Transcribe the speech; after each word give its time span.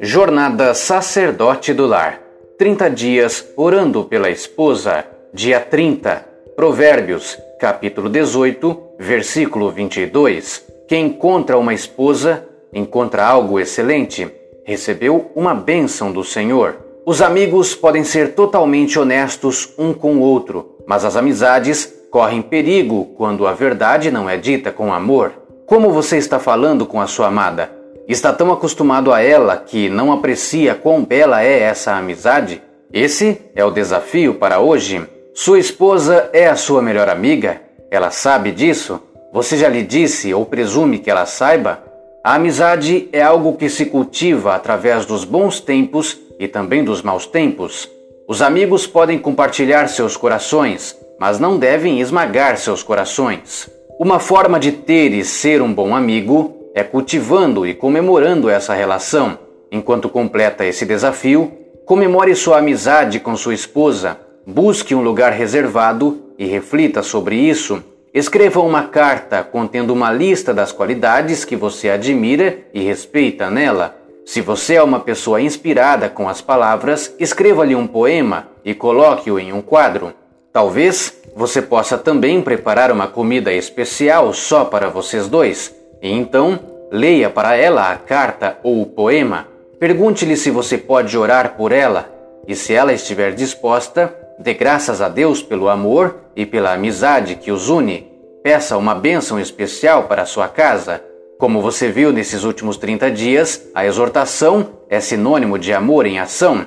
Jornada 0.00 0.74
Sacerdote 0.74 1.74
do 1.74 1.86
Lar 1.86 2.20
30 2.58 2.90
dias 2.90 3.52
orando 3.56 4.04
pela 4.04 4.30
esposa. 4.30 5.04
Dia 5.32 5.60
30. 5.60 6.26
Provérbios, 6.56 7.38
capítulo 7.60 8.08
18, 8.08 8.94
versículo 8.98 9.70
22. 9.70 10.64
Quem 10.88 11.06
encontra 11.06 11.56
uma 11.56 11.72
esposa 11.72 12.44
encontra 12.72 13.24
algo 13.24 13.60
excelente. 13.60 14.28
Recebeu 14.64 15.30
uma 15.36 15.54
bênção 15.54 16.10
do 16.10 16.24
Senhor. 16.24 16.78
Os 17.06 17.22
amigos 17.22 17.74
podem 17.74 18.02
ser 18.02 18.34
totalmente 18.34 18.98
honestos 18.98 19.72
um 19.78 19.92
com 19.94 20.16
o 20.16 20.20
outro, 20.20 20.76
mas 20.86 21.04
as 21.04 21.16
amizades 21.16 21.92
correm 22.10 22.42
perigo 22.42 23.14
quando 23.16 23.46
a 23.46 23.52
verdade 23.52 24.10
não 24.10 24.28
é 24.28 24.36
dita 24.36 24.72
com 24.72 24.92
amor. 24.92 25.47
Como 25.68 25.90
você 25.90 26.16
está 26.16 26.38
falando 26.38 26.86
com 26.86 26.98
a 26.98 27.06
sua 27.06 27.26
amada? 27.26 27.70
Está 28.08 28.32
tão 28.32 28.50
acostumado 28.50 29.12
a 29.12 29.20
ela 29.20 29.54
que 29.54 29.90
não 29.90 30.10
aprecia 30.10 30.74
quão 30.74 31.04
bela 31.04 31.44
é 31.44 31.60
essa 31.60 31.92
amizade? 31.92 32.62
Esse 32.90 33.42
é 33.54 33.62
o 33.62 33.70
desafio 33.70 34.36
para 34.36 34.60
hoje. 34.60 35.06
Sua 35.34 35.58
esposa 35.58 36.30
é 36.32 36.48
a 36.48 36.56
sua 36.56 36.80
melhor 36.80 37.10
amiga? 37.10 37.60
Ela 37.90 38.10
sabe 38.10 38.50
disso? 38.50 38.98
Você 39.30 39.58
já 39.58 39.68
lhe 39.68 39.82
disse 39.82 40.32
ou 40.32 40.46
presume 40.46 41.00
que 41.00 41.10
ela 41.10 41.26
saiba? 41.26 41.84
A 42.24 42.36
amizade 42.36 43.06
é 43.12 43.20
algo 43.20 43.58
que 43.58 43.68
se 43.68 43.84
cultiva 43.84 44.54
através 44.54 45.04
dos 45.04 45.22
bons 45.22 45.60
tempos 45.60 46.18
e 46.40 46.48
também 46.48 46.82
dos 46.82 47.02
maus 47.02 47.26
tempos. 47.26 47.86
Os 48.26 48.40
amigos 48.40 48.86
podem 48.86 49.18
compartilhar 49.18 49.86
seus 49.88 50.16
corações, 50.16 50.96
mas 51.20 51.38
não 51.38 51.58
devem 51.58 52.00
esmagar 52.00 52.56
seus 52.56 52.82
corações. 52.82 53.68
Uma 53.98 54.20
forma 54.20 54.60
de 54.60 54.70
ter 54.70 55.12
e 55.12 55.24
ser 55.24 55.60
um 55.60 55.74
bom 55.74 55.92
amigo 55.92 56.70
é 56.72 56.84
cultivando 56.84 57.66
e 57.66 57.74
comemorando 57.74 58.48
essa 58.48 58.72
relação. 58.72 59.36
Enquanto 59.72 60.08
completa 60.08 60.64
esse 60.64 60.86
desafio, 60.86 61.52
comemore 61.84 62.36
sua 62.36 62.58
amizade 62.58 63.18
com 63.18 63.36
sua 63.36 63.54
esposa, 63.54 64.16
busque 64.46 64.94
um 64.94 65.02
lugar 65.02 65.32
reservado 65.32 66.16
e 66.38 66.46
reflita 66.46 67.02
sobre 67.02 67.34
isso. 67.34 67.82
Escreva 68.14 68.60
uma 68.60 68.84
carta 68.84 69.42
contendo 69.42 69.92
uma 69.92 70.12
lista 70.12 70.54
das 70.54 70.70
qualidades 70.70 71.44
que 71.44 71.56
você 71.56 71.90
admira 71.90 72.56
e 72.72 72.80
respeita 72.80 73.50
nela. 73.50 73.96
Se 74.24 74.40
você 74.40 74.74
é 74.74 74.82
uma 74.82 75.00
pessoa 75.00 75.40
inspirada 75.40 76.08
com 76.08 76.28
as 76.28 76.40
palavras, 76.40 77.12
escreva-lhe 77.18 77.74
um 77.74 77.88
poema 77.88 78.46
e 78.64 78.74
coloque-o 78.74 79.40
em 79.40 79.52
um 79.52 79.60
quadro. 79.60 80.14
Talvez 80.52 81.14
você 81.34 81.62
possa 81.62 81.96
também 81.96 82.42
preparar 82.42 82.90
uma 82.90 83.06
comida 83.06 83.52
especial 83.52 84.32
só 84.32 84.64
para 84.64 84.88
vocês 84.88 85.28
dois 85.28 85.76
e 86.00 86.10
então, 86.10 86.58
leia 86.90 87.28
para 87.28 87.56
ela 87.56 87.90
a 87.90 87.96
carta 87.96 88.58
ou 88.62 88.82
o 88.82 88.86
poema, 88.86 89.48
pergunte-lhe 89.78 90.36
se 90.36 90.50
você 90.50 90.78
pode 90.78 91.16
orar 91.18 91.56
por 91.56 91.72
ela, 91.72 92.08
e 92.46 92.54
se 92.54 92.72
ela 92.72 92.92
estiver 92.92 93.32
disposta, 93.34 94.14
dê 94.38 94.54
graças 94.54 95.02
a 95.02 95.08
Deus 95.08 95.42
pelo 95.42 95.68
amor 95.68 96.16
e 96.36 96.46
pela 96.46 96.72
amizade 96.72 97.34
que 97.34 97.50
os 97.50 97.68
une. 97.68 98.10
Peça 98.42 98.76
uma 98.76 98.94
bênção 98.94 99.38
especial 99.38 100.04
para 100.04 100.24
sua 100.24 100.48
casa. 100.48 101.02
Como 101.38 101.60
você 101.60 101.90
viu 101.90 102.12
nesses 102.12 102.44
últimos 102.44 102.76
30 102.76 103.10
dias, 103.10 103.68
a 103.74 103.84
exortação 103.84 104.70
é 104.88 105.00
sinônimo 105.00 105.58
de 105.58 105.72
amor 105.72 106.06
em 106.06 106.18
ação. 106.18 106.64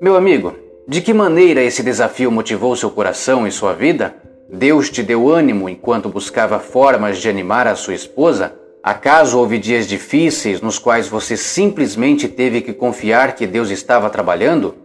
Meu 0.00 0.14
amigo, 0.14 0.54
de 0.88 1.00
que 1.00 1.12
maneira 1.12 1.62
esse 1.62 1.82
desafio 1.82 2.30
motivou 2.30 2.76
seu 2.76 2.90
coração 2.90 3.44
e 3.44 3.50
sua 3.50 3.72
vida? 3.72 4.14
Deus 4.48 4.88
te 4.88 5.02
deu 5.02 5.28
ânimo 5.28 5.68
enquanto 5.68 6.08
buscava 6.08 6.60
formas 6.60 7.18
de 7.18 7.28
animar 7.28 7.66
a 7.66 7.74
sua 7.74 7.94
esposa? 7.94 8.54
Acaso 8.84 9.36
houve 9.36 9.58
dias 9.58 9.88
difíceis 9.88 10.60
nos 10.60 10.78
quais 10.78 11.08
você 11.08 11.36
simplesmente 11.36 12.28
teve 12.28 12.60
que 12.60 12.72
confiar 12.72 13.34
que 13.34 13.48
Deus 13.48 13.70
estava 13.70 14.08
trabalhando? 14.08 14.76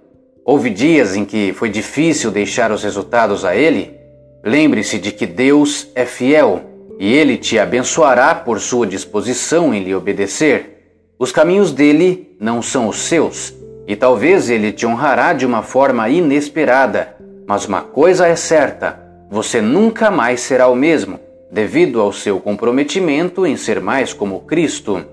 Houve 0.44 0.72
dias 0.72 1.16
em 1.16 1.24
que 1.24 1.54
foi 1.54 1.70
difícil 1.70 2.32
deixar 2.32 2.72
os 2.72 2.84
resultados 2.84 3.46
a 3.46 3.56
Ele? 3.56 3.96
Lembre-se 4.44 4.98
de 4.98 5.12
que 5.12 5.28
Deus 5.28 5.90
é 5.94 6.04
fiel 6.04 6.62
e 7.00 7.14
Ele 7.14 7.38
te 7.38 7.60
abençoará 7.60 8.34
por 8.34 8.60
sua 8.60 8.88
disposição 8.88 9.72
em 9.72 9.84
lhe 9.84 9.94
obedecer. 9.94 10.80
Os 11.20 11.32
caminhos 11.32 11.72
dele 11.72 12.36
não 12.40 12.60
são 12.60 12.88
os 12.88 13.02
seus, 13.02 13.54
e 13.88 13.96
talvez 13.96 14.50
Ele 14.50 14.72
te 14.72 14.86
honrará 14.86 15.34
de 15.34 15.46
uma 15.46 15.62
forma 15.62 16.08
inesperada. 16.10 17.16
Mas 17.48 17.66
uma 17.66 17.82
coisa 17.82 18.28
é 18.28 18.36
certa: 18.36 19.00
você 19.30 19.62
nunca 19.62 20.10
mais 20.12 20.42
será 20.42 20.68
o 20.68 20.76
mesmo 20.76 21.20
devido 21.52 22.00
ao 22.00 22.14
seu 22.14 22.40
comprometimento 22.40 23.46
em 23.46 23.58
ser 23.58 23.82
mais 23.82 24.14
como 24.14 24.42
Cristo. 24.42 25.06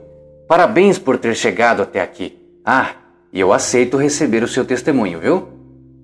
Parabéns 0.46 0.98
por 0.98 1.18
ter 1.18 1.34
chegado 1.34 1.82
até 1.82 2.00
aqui. 2.00 2.38
Ah, 2.64 2.92
e 3.32 3.40
eu 3.40 3.52
aceito 3.52 3.96
receber 3.96 4.42
o 4.42 4.48
seu 4.48 4.64
testemunho, 4.64 5.18
viu? 5.18 5.48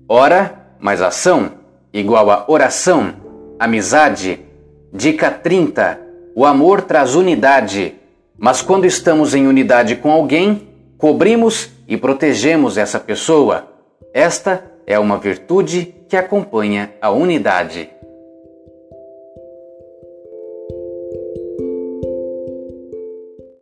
Ora 0.07 0.75
mais 0.79 1.01
ação 1.01 1.51
igual 1.93 2.29
a 2.29 2.45
oração, 2.47 3.13
amizade. 3.57 4.39
Dica 4.91 5.31
30. 5.31 5.99
O 6.35 6.45
amor 6.45 6.81
traz 6.81 7.15
unidade. 7.15 7.95
Mas 8.37 8.61
quando 8.61 8.85
estamos 8.85 9.33
em 9.33 9.47
unidade 9.47 9.95
com 9.95 10.11
alguém, 10.11 10.67
cobrimos 10.97 11.71
e 11.87 11.97
protegemos 11.97 12.77
essa 12.77 12.99
pessoa. 12.99 13.71
Esta 14.13 14.71
é 14.87 14.97
uma 14.99 15.17
virtude 15.17 15.95
que 16.07 16.15
acompanha 16.15 16.93
a 17.01 17.09
unidade. 17.09 17.89